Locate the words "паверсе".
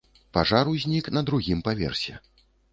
1.71-2.19